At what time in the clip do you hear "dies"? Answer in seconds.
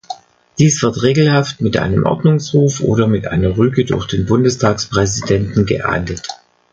0.57-0.81